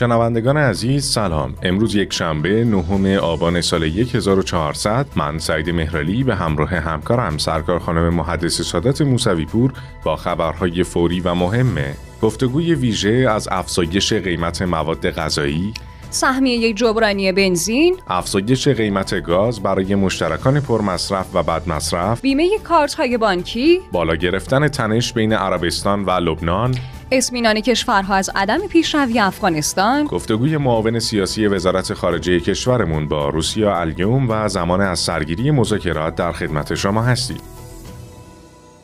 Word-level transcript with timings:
شنوندگان 0.00 0.56
عزیز 0.56 1.04
سلام. 1.04 1.54
امروز 1.62 1.94
یک 1.94 2.12
شنبه 2.12 2.64
نهم 2.64 3.06
آبان 3.06 3.60
سال 3.60 3.84
1400 3.84 5.06
من 5.16 5.38
سعید 5.38 5.70
مهرالی 5.70 6.24
به 6.24 6.34
همراه 6.34 6.74
همکارم 6.74 7.38
سرکار 7.38 7.78
خانم 7.78 8.14
محدث 8.14 8.60
سادات 8.60 9.02
موسوی 9.02 9.44
پور 9.44 9.72
با 10.04 10.16
خبرهای 10.16 10.84
فوری 10.84 11.20
و 11.20 11.34
مهمه 11.34 11.94
گفتگوی 12.22 12.74
ویژه 12.74 13.26
از 13.30 13.48
افزایش 13.50 14.12
قیمت 14.12 14.62
مواد 14.62 15.10
غذایی 15.10 15.74
سهمیه 16.10 16.72
جبرانی 16.72 17.32
بنزین، 17.32 17.96
افزایش 18.08 18.68
قیمت 18.68 19.20
گاز 19.20 19.62
برای 19.62 19.94
مشترکان 19.94 20.60
پرمصرف 20.60 21.26
و 21.34 21.42
بدمصرف، 21.42 22.20
بیمه 22.20 22.58
کارت 22.64 22.94
های 22.94 23.18
بانکی، 23.18 23.80
بالا 23.92 24.14
گرفتن 24.16 24.68
تنش 24.68 25.12
بین 25.12 25.32
عربستان 25.32 26.04
و 26.04 26.10
لبنان، 26.10 26.74
اطمینان 27.12 27.60
کشورها 27.60 28.14
از 28.14 28.30
عدم 28.34 28.66
پیشروی 28.66 29.18
افغانستان. 29.18 30.04
گفتگوی 30.04 30.56
معاون 30.56 30.98
سیاسی 30.98 31.46
وزارت 31.46 31.94
خارجه 31.94 32.40
کشورمون 32.40 33.08
با 33.08 33.28
روسیا 33.28 33.76
الیوم 33.80 34.30
و 34.30 34.48
زمان 34.48 34.80
از 34.80 34.98
سرگیری 34.98 35.50
مذاکرات 35.50 36.14
در 36.14 36.32
خدمت 36.32 36.74
شما 36.74 37.02
هستید 37.02 37.40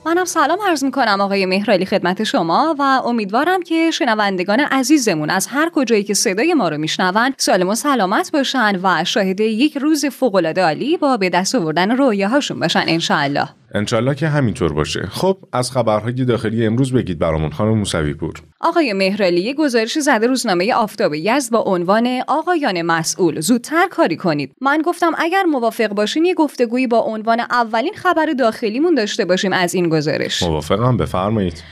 منم 0.06 0.24
سلام 0.24 0.58
عرض 0.68 0.84
می‌کنم 0.84 1.20
آقای 1.20 1.46
مهرالی 1.46 1.86
خدمت 1.86 2.24
شما 2.24 2.76
و 2.78 2.82
امیدوارم 2.82 3.62
که 3.62 3.90
شنوندگان 3.90 4.60
عزیزمون 4.60 5.30
از 5.30 5.46
هر 5.46 5.70
کجایی 5.74 6.04
که 6.04 6.14
صدای 6.14 6.54
ما 6.54 6.68
رو 6.68 6.78
میشنون 6.78 7.34
سالم 7.36 7.68
و 7.68 7.74
سلامت 7.74 8.32
باشن 8.32 8.80
و 8.82 9.04
شاهد 9.04 9.40
یک 9.40 9.76
روز 9.76 10.06
فوقالعاده 10.06 10.62
عالی 10.62 10.96
با 10.96 11.16
به 11.16 11.30
دست 11.30 11.54
آوردن 11.54 11.90
رویاهاشون 11.90 12.60
باشن 12.60 12.84
انشاءالله. 12.86 13.48
انشالله 13.76 14.14
که 14.14 14.28
همینطور 14.28 14.72
باشه. 14.72 15.06
خب 15.10 15.38
از 15.52 15.70
خبرهای 15.70 16.12
داخلی 16.12 16.66
امروز 16.66 16.92
بگید 16.92 17.18
برامون 17.18 17.50
خانم 17.50 17.78
موسوی 17.78 18.14
پور 18.14 18.34
آقای 18.60 18.92
مهرالی 18.92 19.54
گزارش 19.54 19.98
زده 19.98 20.26
روزنامه 20.26 20.74
آفتاب 20.74 21.14
یزد 21.14 21.52
با 21.52 21.59
عنوان 21.59 22.23
آقایان 22.28 22.82
مسئول 22.82 23.40
زودتر 23.40 23.88
کاری 23.90 24.16
کنید. 24.16 24.52
من 24.60 24.82
گفتم 24.84 25.12
اگر 25.18 25.42
موافق 25.42 25.88
باشین 25.88 26.24
یه 26.24 26.34
گفتگویی 26.34 26.86
با 26.86 26.98
عنوان 26.98 27.40
اولین 27.40 27.95
خبر 27.95 28.26
داخلیمون 28.38 28.95
داشته 28.95 29.24
باشیم 29.24 29.52
از 29.52 29.74
این 29.74 29.88
گزارش. 29.88 30.42
موافقم 30.42 30.96
بفرمایید. 30.96 31.62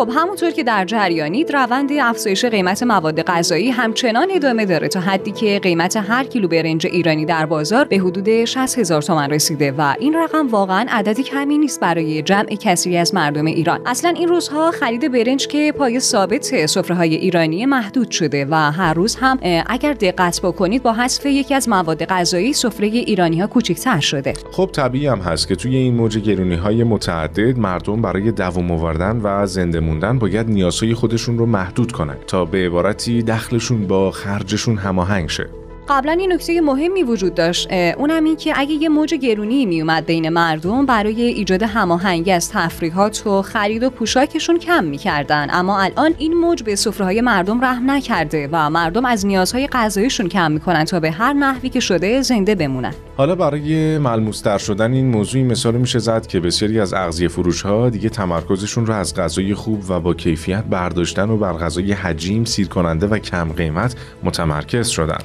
خب 0.00 0.10
همونطور 0.14 0.50
که 0.50 0.62
در 0.62 0.84
جریانید 0.84 1.52
روند 1.56 1.90
افزایش 2.02 2.44
قیمت 2.44 2.82
مواد 2.82 3.22
غذایی 3.22 3.70
همچنان 3.70 4.28
ادامه 4.30 4.66
داره 4.66 4.88
تا 4.88 5.00
حدی 5.00 5.30
که 5.30 5.60
قیمت 5.62 5.96
هر 5.96 6.24
کیلو 6.24 6.48
برنج 6.48 6.86
ایرانی 6.86 7.24
در 7.24 7.46
بازار 7.46 7.84
به 7.84 7.98
حدود 7.98 8.44
60 8.44 8.78
هزار 8.78 9.02
تومان 9.02 9.30
رسیده 9.30 9.72
و 9.72 9.94
این 9.98 10.14
رقم 10.14 10.48
واقعا 10.48 10.86
عددی 10.90 11.22
کمی 11.22 11.58
نیست 11.58 11.80
برای 11.80 12.22
جمع 12.22 12.54
کسری 12.54 12.96
از 12.96 13.14
مردم 13.14 13.44
ایران. 13.44 13.80
اصلا 13.86 14.10
این 14.10 14.28
روزها 14.28 14.70
خرید 14.70 15.12
برنج 15.12 15.46
که 15.46 15.72
پای 15.78 16.00
ثابت 16.00 16.66
سفره 16.66 16.96
های 16.96 17.14
ایرانی 17.14 17.66
محدود 17.66 18.10
شده 18.10 18.46
و 18.50 18.54
هر 18.54 18.94
روز 18.94 19.16
هم 19.20 19.38
اگر 19.66 19.92
دقت 19.92 20.40
بکنید 20.42 20.82
با 20.82 20.92
حذف 20.92 21.26
یکی 21.26 21.54
از 21.54 21.68
مواد 21.68 22.04
غذایی 22.04 22.52
سفره 22.52 22.86
ایرانی 22.86 23.40
ها 23.40 23.46
کوچکتر 23.46 24.00
شده. 24.00 24.32
خب 24.52 24.70
طبیعی 24.72 25.06
هم 25.06 25.18
هست 25.18 25.48
که 25.48 25.56
توی 25.56 25.76
این 25.76 25.94
موج 25.94 26.18
گرونی 26.18 26.54
های 26.54 26.84
متعدد 26.84 27.58
مردم 27.58 28.02
برای 28.02 28.32
دوام 28.32 28.70
آوردن 28.70 29.20
و 29.22 29.46
زنده 29.46 29.89
موندن 29.90 30.18
باید 30.18 30.48
نیازهای 30.48 30.94
خودشون 30.94 31.38
رو 31.38 31.46
محدود 31.46 31.92
کنن 31.92 32.16
تا 32.26 32.44
به 32.44 32.66
عبارتی 32.66 33.22
دخلشون 33.22 33.86
با 33.86 34.10
خرجشون 34.10 34.76
هماهنگ 34.76 35.28
شه. 35.28 35.59
قبلا 35.90 36.12
این 36.12 36.32
نکته 36.32 36.60
مهمی 36.60 37.02
وجود 37.02 37.34
داشت 37.34 37.72
اونم 37.72 38.24
این 38.24 38.36
که 38.36 38.52
اگه 38.56 38.72
یه 38.72 38.88
موج 38.88 39.14
گرونی 39.14 39.66
میومد 39.66 40.06
بین 40.06 40.28
مردم 40.28 40.86
برای 40.86 41.22
ایجاد 41.22 41.62
هماهنگی 41.62 42.32
از 42.32 42.50
تفریحات 42.50 43.26
و 43.26 43.42
خرید 43.42 43.82
و 43.82 43.90
پوشاکشون 43.90 44.58
کم 44.58 44.84
می‌کردن. 44.84 45.46
اما 45.50 45.80
الان 45.80 46.14
این 46.18 46.34
موج 46.34 46.62
به 46.62 46.76
سفره 46.76 47.20
مردم 47.20 47.64
رحم 47.64 47.90
نکرده 47.90 48.48
و 48.52 48.70
مردم 48.70 49.04
از 49.04 49.26
نیازهای 49.26 49.66
غذاییشون 49.66 50.28
کم 50.28 50.52
می‌کنن 50.52 50.84
تا 50.84 51.00
به 51.00 51.10
هر 51.10 51.32
نحوی 51.32 51.68
که 51.68 51.80
شده 51.80 52.22
زنده 52.22 52.54
بمونن. 52.54 52.94
حالا 53.16 53.34
برای 53.34 53.98
ملموستر 53.98 54.58
شدن 54.58 54.92
این 54.92 55.06
موضوع 55.10 55.42
مثال 55.42 55.74
میشه 55.74 55.98
زد 55.98 56.26
که 56.26 56.40
بسیاری 56.40 56.80
از 56.80 56.94
اغذیه 56.94 57.28
فروش 57.28 57.62
ها 57.62 57.90
دیگه 57.90 58.08
تمرکزشون 58.08 58.86
رو 58.86 58.94
از 58.94 59.14
غذای 59.14 59.54
خوب 59.54 59.84
و 59.88 60.00
با 60.00 60.14
کیفیت 60.14 60.64
برداشتن 60.64 61.30
و 61.30 61.36
بر 61.36 61.52
غذای 61.52 61.92
حجیم 61.92 62.44
سیر 62.44 62.68
کننده 62.68 63.06
و 63.06 63.18
کم 63.18 63.52
قیمت 63.52 63.94
متمرکز 64.24 64.88
شدن. 64.88 65.18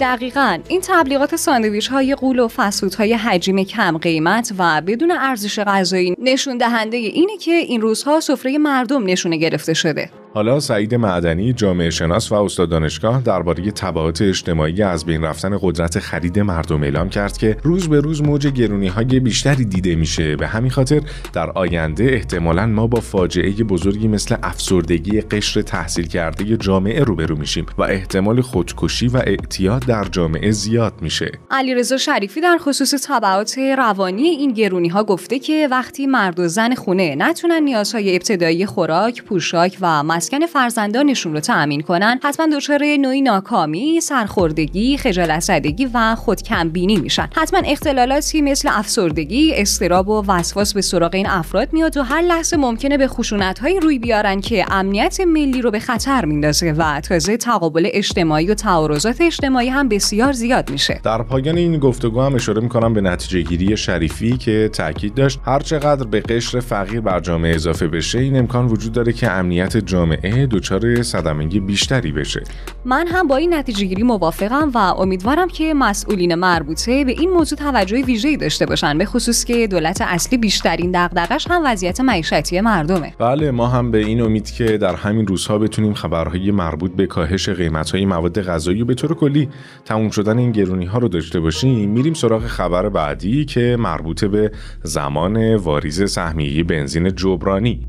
دقیقا. 0.00 0.58
این 0.68 0.80
تبلیغات 0.84 1.36
ساندویچ 1.36 1.88
های 1.88 2.14
قول 2.14 2.38
و 2.38 2.48
فسود 2.48 2.94
های 2.94 3.12
حجیم 3.14 3.64
کم 3.64 3.98
قیمت 3.98 4.52
و 4.58 4.82
بدون 4.86 5.10
ارزش 5.10 5.58
غذایی 5.58 6.14
نشون 6.18 6.58
دهنده 6.58 6.96
اینه 6.96 7.36
که 7.36 7.52
این 7.52 7.80
روزها 7.80 8.20
سفره 8.20 8.58
مردم 8.58 9.04
نشونه 9.04 9.36
گرفته 9.36 9.74
شده. 9.74 10.10
حالا 10.34 10.60
سعید 10.60 10.94
معدنی 10.94 11.52
جامعه 11.52 11.90
شناس 11.90 12.32
و 12.32 12.34
استاد 12.34 12.68
دانشگاه 12.68 13.22
درباره 13.22 13.70
تبعات 13.70 14.22
اجتماعی 14.22 14.82
از 14.82 15.04
بین 15.04 15.22
رفتن 15.22 15.58
قدرت 15.60 15.98
خرید 15.98 16.38
مردم 16.38 16.82
اعلام 16.82 17.08
کرد 17.08 17.38
که 17.38 17.56
روز 17.62 17.88
به 17.88 18.00
روز 18.00 18.22
موج 18.22 18.46
گرونی 18.46 18.88
های 18.88 19.20
بیشتری 19.20 19.64
دیده 19.64 19.94
میشه. 19.94 20.36
به 20.36 20.46
همین 20.46 20.70
خاطر 20.70 21.00
در 21.32 21.50
آینده 21.50 22.04
احتمالا 22.04 22.66
ما 22.66 22.86
با 22.86 23.00
فاجعه 23.00 23.50
بزرگی 23.50 24.08
مثل 24.08 24.36
افسردگی 24.42 25.20
قشر 25.20 25.62
تحصیل 25.62 26.06
کرده 26.06 26.56
جامعه 26.56 27.04
روبرو 27.04 27.36
میشیم 27.36 27.66
و 27.78 27.82
احتمال 27.82 28.40
خودکشی 28.40 29.08
و 29.08 29.16
اعتیاد 29.16 29.86
در 29.86 30.04
جامعه 30.04 30.50
زیاد 30.50 30.94
میشه. 31.00 31.32
علیرضا 31.50 31.96
شریفی 31.96 32.40
در 32.40 32.58
خصوص 32.60 32.94
تبعات 33.08 33.58
روانی 33.58 34.22
این 34.22 34.52
گرونی 34.52 34.88
ها 34.88 35.04
گفته 35.04 35.38
که 35.38 35.68
وقتی 35.70 36.06
مرد 36.06 36.40
و 36.40 36.48
زن 36.48 36.74
خونه 36.74 37.14
نتونن 37.18 37.62
نیازهای 37.62 38.16
ابتدایی 38.16 38.66
خوراک 38.66 39.24
پوشاک 39.24 39.78
و 39.80 40.02
مسکن 40.20 40.46
فرزندانشون 40.46 41.32
رو 41.32 41.40
تأمین 41.40 41.80
کنن. 41.80 42.20
حتما 42.22 42.56
دچار 42.56 42.80
نوعی 42.84 43.22
ناکامی 43.22 44.00
سرخوردگی 44.00 44.96
خجالت 44.96 45.40
زدگی 45.40 45.88
و 45.94 46.14
خودکمبینی 46.14 46.96
میشن. 46.96 47.28
حتما 47.36 47.60
اختلالاتی 47.64 48.42
مثل 48.42 48.68
افسردگی 48.72 49.52
استراب 49.54 50.08
و 50.08 50.24
وسواس 50.28 50.74
به 50.74 50.80
سراغ 50.80 51.14
این 51.14 51.26
افراد 51.28 51.72
میاد 51.72 51.96
و 51.96 52.02
هر 52.02 52.20
لحظه 52.20 52.56
ممکنه 52.56 52.98
به 52.98 53.08
خشونت 53.08 53.60
روی 53.82 53.98
بیارن 53.98 54.40
که 54.40 54.64
امنیت 54.70 55.20
ملی 55.20 55.62
رو 55.62 55.70
به 55.70 55.80
خطر 55.80 56.24
میندازه 56.24 56.72
و 56.72 57.00
تازه 57.00 57.36
تقابل 57.36 57.88
اجتماعی 57.92 58.46
و 58.46 58.54
تعارضات 58.54 59.20
اجتماعی 59.20 59.68
هم 59.68 59.88
بسیار 59.88 60.32
زیاد 60.32 60.70
میشه. 60.70 61.00
در 61.04 61.22
پایان 61.22 61.56
این 61.56 61.78
گفتگو 61.78 62.20
هم 62.20 62.34
اشاره 62.34 62.60
می‌کنم 62.60 62.94
به 62.94 63.00
نتیجه 63.00 63.42
گیری 63.42 63.76
شریفی 63.76 64.36
که 64.36 64.70
تاکید 64.72 65.14
داشت. 65.14 65.40
هر 65.44 65.60
چقدر 65.60 66.06
به 66.06 66.20
قشر 66.20 66.60
فقیر 66.60 67.00
بر 67.00 67.20
جامعه 67.20 67.54
اضافه 67.54 67.88
بشه 67.88 68.18
این 68.18 68.36
امکان 68.36 68.66
وجود 68.66 68.92
داره 68.92 69.12
که 69.12 69.30
امنیت 69.30 69.76
جامعه 69.76 70.09
جامعه 70.10 70.46
دچار 70.46 71.02
صدمگی 71.02 71.60
بیشتری 71.60 72.12
بشه. 72.12 72.42
من 72.84 73.06
هم 73.06 73.28
با 73.28 73.36
این 73.36 73.54
نتیجه 73.54 73.86
گیری 73.86 74.02
موافقم 74.02 74.70
و 74.74 74.78
امیدوارم 74.78 75.48
که 75.48 75.74
مسئولین 75.74 76.34
مربوطه 76.34 77.04
به 77.04 77.12
این 77.12 77.30
موضوع 77.30 77.58
توجه 77.58 78.02
ویژه‌ای 78.02 78.36
داشته 78.36 78.66
باشن 78.66 78.98
به 78.98 79.04
خصوص 79.04 79.44
که 79.44 79.66
دولت 79.66 80.00
اصلی 80.00 80.38
بیشترین 80.38 80.90
دغدغش 80.94 81.46
هم 81.50 81.62
وضعیت 81.64 82.00
معیشتی 82.00 82.60
مردمه. 82.60 83.14
بله 83.18 83.50
ما 83.50 83.66
هم 83.66 83.90
به 83.90 83.98
این 83.98 84.20
امید 84.20 84.50
که 84.50 84.78
در 84.78 84.94
همین 84.94 85.26
روزها 85.26 85.58
بتونیم 85.58 85.94
خبرهای 85.94 86.50
مربوط 86.50 86.92
به 86.92 87.06
کاهش 87.06 87.48
قیمت‌های 87.48 88.06
مواد 88.06 88.42
غذایی 88.42 88.82
و 88.82 88.84
به 88.84 88.94
طور 88.94 89.14
کلی 89.14 89.48
تموم 89.84 90.10
شدن 90.10 90.38
این 90.38 90.52
گرونی 90.52 90.84
ها 90.86 90.98
رو 90.98 91.08
داشته 91.08 91.40
باشیم. 91.40 91.90
میریم 91.90 92.14
سراغ 92.14 92.46
خبر 92.46 92.88
بعدی 92.88 93.44
که 93.44 93.76
مربوط 93.78 94.24
به 94.24 94.52
زمان 94.82 95.54
واریز 95.54 96.10
سهمیه 96.10 96.64
بنزین 96.64 97.14
جبرانی. 97.14 97.86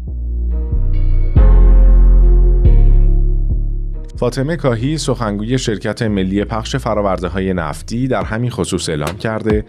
فاطمه 4.22 4.56
کاهی 4.56 4.98
سخنگوی 4.98 5.58
شرکت 5.58 6.02
ملی 6.02 6.46
پخش 6.46 6.76
فراورده 6.76 7.28
های 7.28 7.54
نفتی 7.54 8.08
در 8.08 8.24
همین 8.24 8.50
خصوص 8.50 8.90
اعلام 8.90 9.18
کرده 9.18 9.66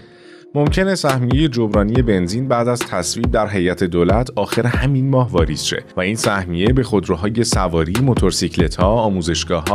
ممکنه 0.55 0.95
سهمیه 0.95 1.49
جبرانی 1.49 2.03
بنزین 2.03 2.49
بعد 2.49 2.69
از 2.69 2.79
تصویب 2.79 3.31
در 3.31 3.49
هیئت 3.49 3.85
دولت 3.85 4.31
آخر 4.37 4.67
همین 4.67 5.11
ماه 5.11 5.31
واریز 5.31 5.63
شه 5.63 5.85
و 5.97 6.01
این 6.01 6.17
سهمیه 6.17 6.67
به 6.67 6.83
خودروهای 6.83 7.45
سواری، 7.45 7.93
موتورسیکلت 8.03 8.77
ها، 8.77 9.13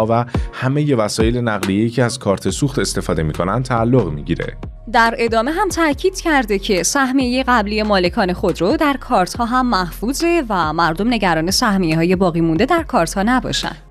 و 0.09 0.25
همه 0.53 0.95
وسایل 0.95 1.37
نقلیه‌ای 1.37 1.89
که 1.89 2.03
از 2.03 2.19
کارت 2.19 2.49
سوخت 2.49 2.79
استفاده 2.79 3.23
می‌کنن 3.23 3.63
تعلق 3.63 4.11
می‌گیره. 4.11 4.57
در 4.91 5.15
ادامه 5.17 5.51
هم 5.51 5.69
تاکید 5.69 6.21
کرده 6.21 6.59
که 6.59 6.83
سهمیه 6.83 7.43
قبلی 7.47 7.83
مالکان 7.83 8.33
خودرو 8.33 8.77
در 8.77 8.97
کارت 8.99 9.33
ها 9.37 9.45
هم 9.45 9.69
محفوظه 9.69 10.43
و 10.49 10.73
مردم 10.73 11.13
نگران 11.13 11.51
سهمیه 11.51 11.95
های 11.95 12.15
باقی 12.15 12.41
مونده 12.41 12.65
در 12.65 12.83
کارت 12.83 13.13
ها 13.13 13.23
نباشن. 13.23 13.86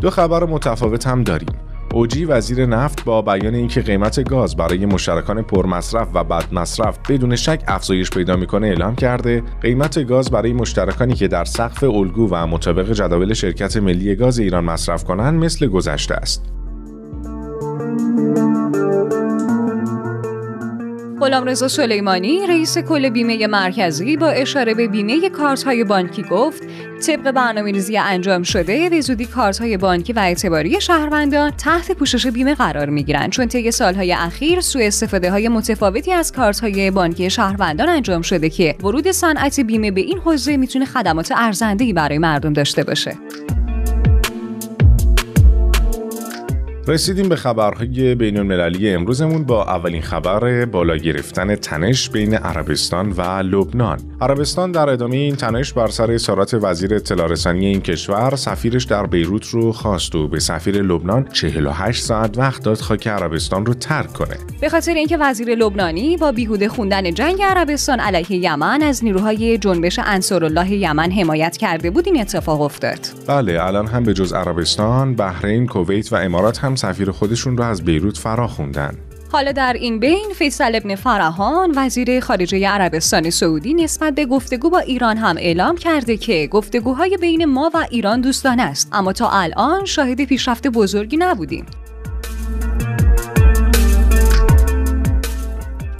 دو 0.00 0.10
خبر 0.10 0.44
متفاوت 0.44 1.06
هم 1.06 1.22
داریم. 1.22 1.48
اوجی 1.94 2.24
وزیر 2.24 2.66
نفت 2.66 3.04
با 3.04 3.22
بیان 3.22 3.54
اینکه 3.54 3.80
قیمت 3.80 4.28
گاز 4.28 4.56
برای 4.56 4.86
مشترکان 4.86 5.42
پرمصرف 5.42 6.08
و 6.14 6.24
بد 6.24 6.44
مصرف 6.52 6.98
بدون 7.08 7.36
شک 7.36 7.64
افزایش 7.68 8.10
پیدا 8.10 8.36
می‌کنه 8.36 8.66
اعلام 8.66 8.94
کرده 8.94 9.42
قیمت 9.62 10.04
گاز 10.04 10.30
برای 10.30 10.52
مشترکانی 10.52 11.14
که 11.14 11.28
در 11.28 11.44
سقف 11.44 11.84
الگو 11.84 12.28
و 12.30 12.46
مطابق 12.46 12.92
جداول 12.92 13.34
شرکت 13.34 13.76
ملی 13.76 14.14
گاز 14.14 14.38
ایران 14.38 14.64
مصرف 14.64 15.04
کنند 15.04 15.44
مثل 15.44 15.66
گذشته 15.66 16.14
است 16.14 16.55
غلامرضا 21.26 21.68
سلیمانی 21.68 22.46
رئیس 22.46 22.78
کل 22.78 23.08
بیمه 23.08 23.46
مرکزی 23.46 24.16
با 24.16 24.28
اشاره 24.28 24.74
به 24.74 24.88
بیمه 24.88 25.30
کارت 25.30 25.62
های 25.62 25.84
بانکی 25.84 26.22
گفت 26.22 26.62
طبق 27.06 27.30
برنامه 27.30 27.72
ریزی 27.72 27.98
انجام 27.98 28.42
شده 28.42 28.90
به 28.90 29.00
زودی 29.00 29.24
کارت 29.24 29.58
های 29.58 29.76
بانکی 29.76 30.12
و 30.12 30.18
اعتباری 30.18 30.80
شهروندان 30.80 31.50
تحت 31.50 31.92
پوشش 31.92 32.26
بیمه 32.26 32.54
قرار 32.54 32.90
می 32.90 33.04
گیرند 33.04 33.30
چون 33.30 33.46
طی 33.46 33.70
سالهای 33.70 34.12
اخیر 34.12 34.60
سوء 34.60 34.86
استفاده 34.86 35.30
های 35.30 35.48
متفاوتی 35.48 36.12
از 36.12 36.32
کارت 36.32 36.60
های 36.60 36.90
بانکی 36.90 37.30
شهروندان 37.30 37.88
انجام 37.88 38.22
شده 38.22 38.50
که 38.50 38.76
ورود 38.82 39.10
صنعت 39.10 39.60
بیمه 39.60 39.90
به 39.90 40.00
این 40.00 40.18
حوزه 40.18 40.56
می‌تونه 40.56 40.84
خدمات 40.84 41.32
ارزنده‌ای 41.36 41.92
برای 41.92 42.18
مردم 42.18 42.52
داشته 42.52 42.84
باشه. 42.84 43.16
رسیدیم 46.88 47.28
به 47.28 47.36
خبرهای 47.36 48.14
بین 48.14 48.36
المللی 48.36 48.90
امروزمون 48.90 49.44
با 49.44 49.64
اولین 49.64 50.02
خبر 50.02 50.64
بالا 50.64 50.96
گرفتن 50.96 51.54
تنش 51.54 52.10
بین 52.10 52.34
عربستان 52.34 53.12
و 53.12 53.22
لبنان. 53.22 53.98
عربستان 54.20 54.72
در 54.72 54.88
ادامه 54.88 55.16
این 55.16 55.36
تنش 55.36 55.72
بر 55.72 55.88
سر 55.88 56.10
اظهارات 56.10 56.54
وزیر 56.54 56.94
اطلاع 56.94 57.28
رسانی 57.28 57.66
این 57.66 57.80
کشور 57.80 58.36
سفیرش 58.36 58.84
در 58.84 59.06
بیروت 59.06 59.46
رو 59.46 59.72
خواست 59.72 60.14
و 60.14 60.28
به 60.28 60.38
سفیر 60.38 60.82
لبنان 60.82 61.28
48 61.32 62.02
ساعت 62.04 62.38
وقت 62.38 62.62
داد 62.62 62.78
خاک 62.78 63.08
عربستان 63.08 63.66
رو 63.66 63.74
ترک 63.74 64.12
کنه. 64.12 64.36
به 64.60 64.68
خاطر 64.68 64.94
اینکه 64.94 65.16
وزیر 65.16 65.54
لبنانی 65.54 66.16
با 66.16 66.32
بیهوده 66.32 66.68
خوندن 66.68 67.14
جنگ 67.14 67.42
عربستان 67.42 68.00
علیه 68.00 68.32
یمن 68.32 68.82
از 68.82 69.04
نیروهای 69.04 69.58
جنبش 69.58 70.00
انصارالله 70.04 70.72
یمن 70.72 71.10
حمایت 71.10 71.56
کرده 71.56 71.90
بود 71.90 72.06
این 72.06 72.20
اتفاق 72.20 72.60
افتاد. 72.60 72.98
بله 73.26 73.64
الان 73.64 73.86
هم 73.86 74.04
به 74.04 74.14
جز 74.14 74.32
عربستان، 74.32 75.14
بحرین، 75.14 75.66
کویت 75.66 76.12
و 76.12 76.16
امارات 76.16 76.58
هم 76.58 76.75
سفیر 76.76 77.10
خودشون 77.10 77.56
رو 77.56 77.64
از 77.64 77.84
بیروت 77.84 78.18
فرا 78.18 78.48
خوندن. 78.48 78.96
حالا 79.32 79.52
در 79.52 79.72
این 79.72 80.00
بین 80.00 80.32
فیصل 80.34 80.74
ابن 80.74 80.94
فرهان 80.94 81.72
وزیر 81.76 82.20
خارجه 82.20 82.68
عربستان 82.68 83.30
سعودی 83.30 83.74
نسبت 83.74 84.14
به 84.14 84.26
گفتگو 84.26 84.70
با 84.70 84.78
ایران 84.78 85.16
هم 85.16 85.36
اعلام 85.38 85.76
کرده 85.76 86.16
که 86.16 86.48
گفتگوهای 86.50 87.18
بین 87.20 87.44
ما 87.44 87.70
و 87.74 87.86
ایران 87.90 88.20
دوستانه 88.20 88.62
است 88.62 88.88
اما 88.92 89.12
تا 89.12 89.30
الان 89.30 89.84
شاهد 89.84 90.24
پیشرفت 90.24 90.66
بزرگی 90.66 91.16
نبودیم 91.16 91.66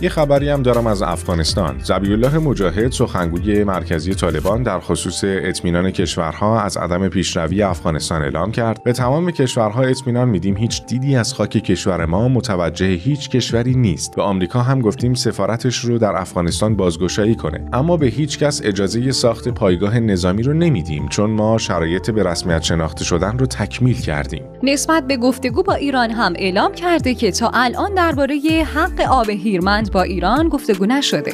یه 0.01 0.09
خبری 0.09 0.49
هم 0.49 0.63
دارم 0.63 0.87
از 0.87 1.03
افغانستان. 1.03 1.81
الله 1.91 2.39
مجاهد 2.39 2.93
سخنگوی 2.93 3.65
مرکزی 3.65 4.15
طالبان 4.15 4.63
در 4.63 4.81
خصوص 4.81 5.25
اطمینان 5.25 5.91
کشورها 5.91 6.61
از 6.61 6.77
عدم 6.77 7.09
پیشروی 7.09 7.63
افغانستان 7.63 8.23
اعلام 8.23 8.53
کرد. 8.53 8.83
به 8.85 8.93
تمام 8.93 9.31
کشورها 9.31 9.83
اطمینان 9.83 10.29
میدیم 10.29 10.57
هیچ 10.57 10.87
دیدی 10.87 11.17
از 11.17 11.35
خاک 11.35 11.51
کشور 11.51 12.05
ما 12.05 12.29
متوجه 12.29 12.87
هیچ 12.87 13.31
کشوری 13.31 13.75
نیست. 13.75 14.17
به 14.17 14.23
آمریکا 14.23 14.61
هم 14.63 14.81
گفتیم 14.81 15.15
سفارتش 15.15 15.77
رو 15.77 15.99
در 15.99 16.17
افغانستان 16.17 16.77
بازگشایی 16.77 17.35
کنه. 17.35 17.69
اما 17.73 17.97
به 17.97 18.07
هیچ 18.07 18.39
کس 18.39 18.61
اجازه 18.65 19.13
ساخت 19.13 19.49
پایگاه 19.49 20.01
نظامی 20.01 20.43
رو 20.43 20.53
نمیدیم 20.53 21.09
چون 21.09 21.31
ما 21.31 21.59
شرایط 21.59 22.11
به 22.11 22.23
رسمیت 22.23 22.63
شناخته 22.63 23.05
شدن 23.05 23.39
رو 23.39 23.47
تکمیل 23.47 24.01
کردیم. 24.01 24.45
نسبت 24.63 25.07
به 25.07 25.17
گفتگو 25.17 25.63
با 25.63 25.75
ایران 25.75 26.11
هم 26.11 26.33
اعلام 26.37 26.73
کرده 26.73 27.15
که 27.15 27.31
تا 27.31 27.51
الان 27.55 27.95
درباره 27.95 28.37
حق 28.75 29.01
آب 29.01 29.31
هیرمند 29.31 29.87
با 29.97 30.03
ایران 30.03 30.49
گفتگو 30.49 30.87
نشده. 30.87 31.33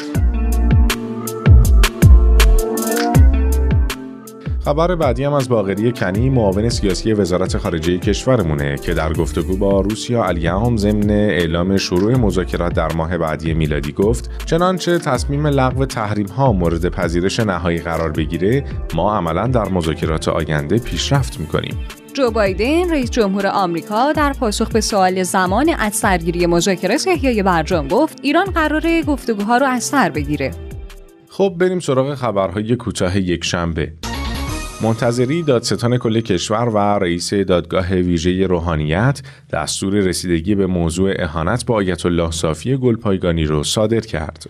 خبر 4.64 4.94
بعدی 4.94 5.24
هم 5.24 5.32
از 5.32 5.48
باقری 5.48 5.92
کنی 5.92 6.30
معاون 6.30 6.68
سیاسی 6.68 7.12
وزارت 7.12 7.56
خارجه 7.58 7.98
کشورمونه 7.98 8.78
که 8.78 8.94
در 8.94 9.12
گفتگو 9.12 9.56
با 9.56 9.80
روسیا 9.80 10.24
الیهم 10.24 10.76
ضمن 10.76 11.10
اعلام 11.10 11.76
شروع 11.76 12.16
مذاکرات 12.16 12.74
در 12.74 12.92
ماه 12.92 13.18
بعدی 13.18 13.54
میلادی 13.54 13.92
گفت 13.92 14.46
چنانچه 14.46 14.98
تصمیم 14.98 15.46
لغو 15.46 15.86
تحریم 15.86 16.26
ها 16.26 16.52
مورد 16.52 16.88
پذیرش 16.88 17.40
نهایی 17.40 17.78
قرار 17.78 18.10
بگیره 18.10 18.64
ما 18.94 19.16
عملا 19.16 19.46
در 19.46 19.68
مذاکرات 19.68 20.28
آینده 20.28 20.78
پیشرفت 20.78 21.40
می‌کنیم 21.40 21.78
جو 22.12 22.30
بایدن 22.30 22.90
رئیس 22.90 23.10
جمهور 23.10 23.46
آمریکا 23.46 24.12
در 24.12 24.32
پاسخ 24.32 24.68
به 24.68 24.80
سوال 24.80 25.22
زمان 25.22 25.68
از 25.78 25.94
سرگیری 25.94 26.46
مذاکرات 26.46 27.08
احیای 27.08 27.42
برجام 27.42 27.88
گفت 27.88 28.18
ایران 28.22 28.44
قرار 28.44 29.02
گفتگوها 29.02 29.56
رو 29.56 29.66
از 29.66 29.84
سر 29.84 30.10
بگیره 30.10 30.50
خب 31.28 31.54
بریم 31.58 31.80
سراغ 31.80 32.14
خبرهای 32.14 32.76
کوتاه 32.76 33.18
یک 33.18 33.44
شنبه 33.44 33.92
منتظری 34.82 35.42
دادستان 35.42 35.98
کل 35.98 36.20
کشور 36.20 36.68
و 36.68 36.78
رئیس 36.78 37.34
دادگاه 37.34 37.94
ویژه 37.94 38.46
روحانیت 38.46 39.22
دستور 39.52 39.94
رسیدگی 39.94 40.54
به 40.54 40.66
موضوع 40.66 41.14
اهانت 41.18 41.66
با 41.66 41.74
آیت 41.74 42.06
الله 42.06 42.30
صافی 42.30 42.76
گلپایگانی 42.76 43.44
رو 43.44 43.64
صادر 43.64 44.00
کرد. 44.00 44.46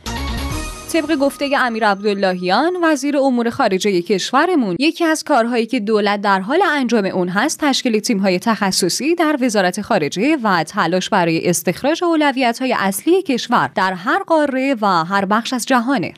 طبق 0.93 1.17
گفته 1.17 1.51
امیر 1.59 1.87
عبداللهیان 1.87 2.73
وزیر 2.83 3.17
امور 3.17 3.51
خارجه 3.51 4.03
کشورمون 4.03 4.77
یکی 4.79 5.05
از 5.05 5.25
کارهایی 5.25 5.67
که 5.67 5.81
دولت 5.81 6.21
در 6.21 6.41
حال 6.41 6.63
انجام 6.73 7.05
اون 7.05 7.29
هست 7.29 7.61
تشکیل 7.61 7.99
تیم‌های 7.99 8.39
تخصصی 8.39 9.15
در 9.15 9.37
وزارت 9.41 9.81
خارجه 9.81 10.37
و 10.43 10.65
تلاش 10.65 11.09
برای 11.09 11.49
استخراج 11.49 12.05
اولویت‌های 12.05 12.75
اصلی 12.79 13.23
کشور 13.23 13.71
در 13.75 13.93
هر 13.93 14.23
قاره 14.23 14.77
و 14.81 14.87
هر 14.87 15.25
بخش 15.25 15.53
از 15.53 15.67
جهانه. 15.67 16.15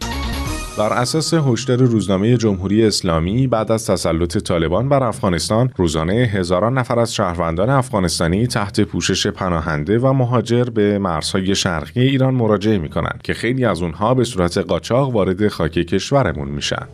بر 0.79 0.93
اساس 0.93 1.35
هشدار 1.35 1.79
روزنامه 1.79 2.37
جمهوری 2.37 2.87
اسلامی 2.87 3.47
بعد 3.47 3.73
از 3.73 3.87
تسلط 3.87 4.39
طالبان 4.39 4.89
بر 4.89 5.03
افغانستان 5.03 5.71
روزانه 5.77 6.13
هزاران 6.13 6.79
نفر 6.79 6.99
از 6.99 7.15
شهروندان 7.15 7.71
افغانستانی 7.71 8.47
تحت 8.47 8.81
پوشش 8.81 9.27
پناهنده 9.27 9.99
و 9.99 10.13
مهاجر 10.13 10.65
به 10.65 10.99
مرزهای 10.99 11.55
شرقی 11.55 12.01
ایران 12.01 12.35
مراجعه 12.35 12.79
می 12.79 12.89
کنند 12.89 13.21
که 13.25 13.35
خیلی 13.35 13.65
از 13.65 13.83
اونها 13.83 14.15
به 14.15 14.25
صورت 14.25 14.59
قاچاق 14.59 15.15
وارد 15.15 15.49
خاک 15.49 15.73
کشورمون 15.73 16.49
میشن. 16.49 16.87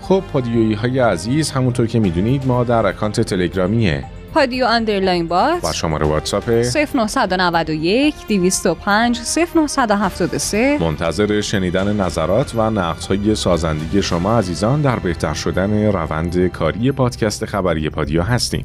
خب 0.00 0.22
پادیویی 0.32 0.74
های 0.74 0.98
عزیز 0.98 1.50
همونطور 1.50 1.86
که 1.86 2.00
می‌دونید 2.00 2.46
ما 2.46 2.64
در 2.64 2.86
اکانت 2.86 3.20
تلگرامیه 3.20 4.04
پادیو 4.36 4.66
underline 4.66 5.28
bot 5.28 5.64
و 5.64 5.72
شماره 5.72 6.06
واتساپ. 6.06 6.48
0991 6.48 8.14
205 8.28 9.20
0973 9.68 10.78
منتظر 10.80 11.40
شنیدن 11.40 12.00
نظرات 12.00 12.54
و 12.54 12.70
نقدهای 12.70 13.34
سازندگی 13.34 14.02
شما 14.02 14.38
عزیزان 14.38 14.82
در 14.82 14.98
بهتر 14.98 15.34
شدن 15.34 15.86
روند 15.92 16.46
کاری 16.46 16.92
پادکست 16.92 17.44
خبری 17.44 17.90
پادیو 17.90 18.22
هستیم. 18.22 18.64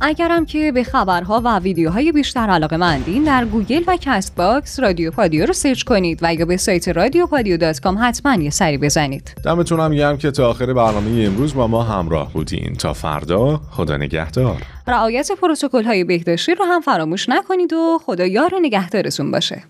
اگرم 0.00 0.46
که 0.46 0.72
به 0.72 0.84
خبرها 0.84 1.42
و 1.44 1.58
ویدیوهای 1.58 2.12
بیشتر 2.12 2.40
علاقه 2.40 2.76
مندین 2.76 3.24
در 3.24 3.44
گوگل 3.44 3.82
و 3.86 3.96
Castbox 4.00 4.80
رادیو 4.80 5.10
پادیو 5.10 5.46
رو 5.46 5.52
سرچ 5.52 5.82
کنید 5.82 6.18
و 6.22 6.34
یا 6.34 6.46
به 6.46 6.56
سایت 6.56 6.88
رادیو 6.88 7.26
پادیو 7.26 7.56
dot 7.56 7.80
com 7.80 7.98
حتما 8.00 8.34
یه 8.34 8.50
سری 8.50 8.78
بزنید. 8.78 9.34
دمتون 9.44 9.80
هم 9.80 9.94
گرم 9.94 10.18
که 10.18 10.30
تا 10.30 10.50
آخر 10.50 10.72
برنامه 10.72 11.24
امروز 11.24 11.54
با 11.54 11.66
ما 11.66 11.82
همراه 11.82 12.32
بودین. 12.32 12.74
تا 12.74 12.92
فردا 12.92 13.60
خدا 13.70 13.96
نگهدار. 13.96 14.62
رعایت 14.86 15.32
پروتکل 15.32 15.84
های 15.84 16.04
بهداشتی 16.04 16.54
رو 16.54 16.64
هم 16.64 16.80
فراموش 16.80 17.28
نکنید 17.28 17.72
و 17.72 17.98
خدا 18.06 18.26
یار 18.26 18.50
نگهدارتون 18.62 19.30
باشه. 19.30 19.62